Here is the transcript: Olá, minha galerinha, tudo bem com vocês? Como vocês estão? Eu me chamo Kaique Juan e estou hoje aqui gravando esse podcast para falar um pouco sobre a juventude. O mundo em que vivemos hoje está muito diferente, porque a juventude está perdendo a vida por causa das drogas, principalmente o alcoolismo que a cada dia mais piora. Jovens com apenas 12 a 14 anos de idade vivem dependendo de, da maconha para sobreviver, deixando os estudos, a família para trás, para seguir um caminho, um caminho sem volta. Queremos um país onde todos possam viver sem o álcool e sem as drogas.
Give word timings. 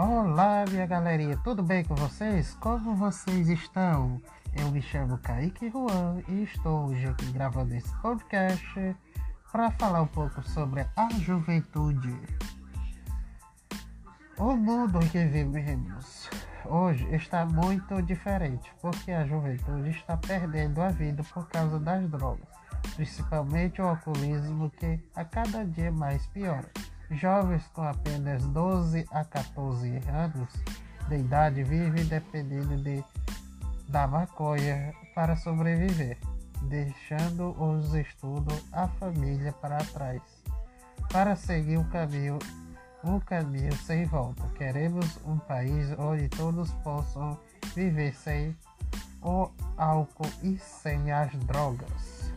Olá, 0.00 0.64
minha 0.70 0.86
galerinha, 0.86 1.36
tudo 1.38 1.60
bem 1.60 1.82
com 1.82 1.96
vocês? 1.96 2.54
Como 2.60 2.94
vocês 2.94 3.48
estão? 3.48 4.22
Eu 4.56 4.70
me 4.70 4.80
chamo 4.80 5.18
Kaique 5.18 5.68
Juan 5.68 6.22
e 6.28 6.44
estou 6.44 6.90
hoje 6.90 7.04
aqui 7.04 7.26
gravando 7.32 7.74
esse 7.74 7.92
podcast 7.96 8.96
para 9.50 9.72
falar 9.72 10.02
um 10.02 10.06
pouco 10.06 10.40
sobre 10.48 10.86
a 10.94 11.08
juventude. 11.18 12.16
O 14.38 14.54
mundo 14.54 15.02
em 15.02 15.08
que 15.08 15.24
vivemos 15.24 16.30
hoje 16.66 17.04
está 17.12 17.44
muito 17.44 18.00
diferente, 18.00 18.72
porque 18.80 19.10
a 19.10 19.26
juventude 19.26 19.90
está 19.90 20.16
perdendo 20.16 20.80
a 20.80 20.90
vida 20.90 21.24
por 21.34 21.48
causa 21.48 21.80
das 21.80 22.08
drogas, 22.08 22.46
principalmente 22.94 23.82
o 23.82 23.88
alcoolismo 23.88 24.70
que 24.70 25.00
a 25.16 25.24
cada 25.24 25.64
dia 25.64 25.90
mais 25.90 26.24
piora. 26.28 26.70
Jovens 27.10 27.66
com 27.68 27.82
apenas 27.82 28.44
12 28.46 29.06
a 29.10 29.24
14 29.24 29.88
anos 30.08 30.52
de 31.08 31.16
idade 31.16 31.62
vivem 31.62 32.04
dependendo 32.04 32.76
de, 32.76 33.02
da 33.88 34.06
maconha 34.06 34.92
para 35.14 35.34
sobreviver, 35.34 36.18
deixando 36.62 37.50
os 37.60 37.94
estudos, 37.94 38.62
a 38.72 38.86
família 38.88 39.52
para 39.52 39.78
trás, 39.78 40.20
para 41.10 41.34
seguir 41.34 41.78
um 41.78 41.84
caminho, 41.84 42.38
um 43.02 43.18
caminho 43.18 43.74
sem 43.78 44.04
volta. 44.04 44.42
Queremos 44.56 45.18
um 45.24 45.38
país 45.38 45.88
onde 45.98 46.28
todos 46.28 46.70
possam 46.84 47.38
viver 47.74 48.14
sem 48.14 48.54
o 49.22 49.50
álcool 49.78 50.30
e 50.42 50.58
sem 50.58 51.10
as 51.10 51.32
drogas. 51.46 52.27